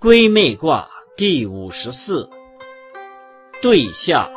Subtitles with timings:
[0.00, 2.26] 归妹卦第五十四，
[3.60, 4.30] 对下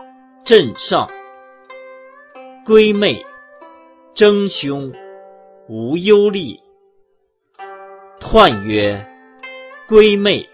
[0.43, 1.09] 震上。
[2.65, 3.25] 归妹，
[4.13, 4.91] 争凶，
[5.69, 6.59] 无忧虑。
[8.19, 9.07] 彖曰：
[9.87, 10.49] 归妹，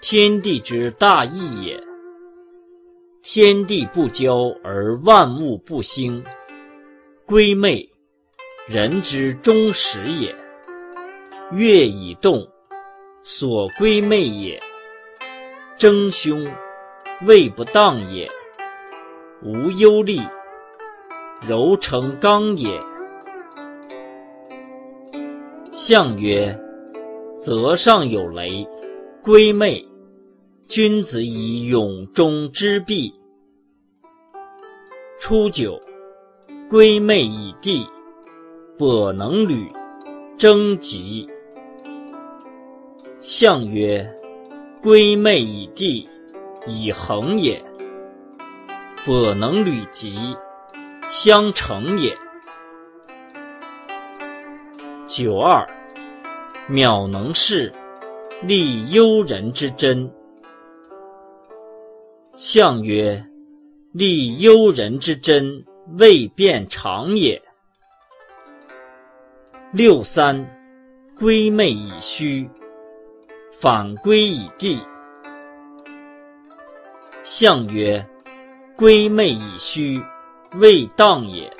[0.00, 1.78] 天地之大义也。
[3.22, 6.24] 天地不交而万物不兴，
[7.26, 7.90] 归妹，
[8.66, 10.34] 人之终始也。
[11.52, 12.48] 月以动。
[13.30, 14.58] 所归妹也，
[15.76, 16.50] 争凶，
[17.26, 18.26] 位不当也。
[19.42, 20.18] 无忧虑，
[21.46, 22.80] 柔成刚也。
[25.70, 26.58] 象曰：
[27.38, 28.66] 泽上有雷，
[29.22, 29.86] 归妹，
[30.66, 33.12] 君子以永终之弊。
[35.20, 35.78] 初九，
[36.70, 37.86] 归妹以地，
[38.78, 39.70] 跛能履，
[40.38, 41.28] 征吉。
[43.20, 44.08] 象曰：
[44.80, 46.08] 归妹以地，
[46.68, 47.60] 以恒也。
[49.04, 50.36] 跛能履吉，
[51.10, 52.16] 相成也。
[55.08, 55.68] 九二，
[56.70, 57.72] 渺能事，
[58.42, 60.08] 立幽人之真。
[62.36, 63.26] 象曰：
[63.90, 65.64] 立幽人之真，
[65.98, 67.42] 未变常也。
[69.72, 70.46] 六三，
[71.18, 72.48] 归妹以虚。
[73.60, 74.80] 反归以地。
[77.24, 78.06] 象曰：
[78.76, 80.00] 归妹以虚，
[80.52, 81.52] 未当也。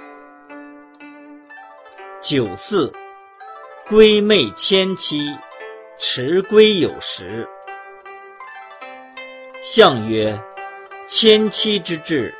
[2.21, 2.93] 九四，
[3.89, 5.37] 归妹迁妻，
[5.99, 7.49] 迟归有时。
[9.61, 10.41] 象曰：
[11.09, 12.33] 迁妻之志，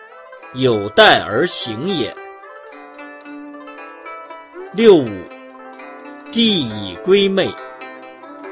[0.55, 2.15] 有待而行也。
[4.73, 5.09] 六五，
[6.31, 7.53] 地以归妹。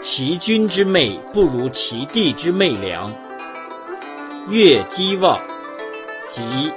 [0.09, 3.13] 其君之妹不如其弟之妹良。
[4.49, 5.45] 月积望，
[6.29, 6.71] 吉。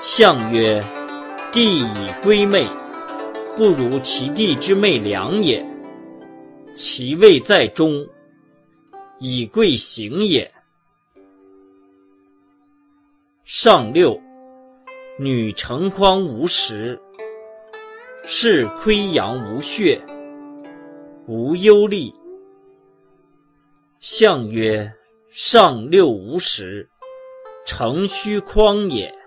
[0.00, 0.82] 象曰：
[1.52, 2.66] 地以归妹，
[3.58, 5.62] 不如其弟之妹良也。
[6.74, 8.08] 其位在中，
[9.18, 10.50] 以贵行也。
[13.44, 14.18] 上六，
[15.18, 16.98] 女成筐无实，
[18.24, 20.02] 是亏阳无血。
[21.26, 22.12] 无忧虑。
[24.00, 24.92] 象曰：
[25.30, 26.90] 上六无实，
[27.64, 29.21] 诚虚匡也。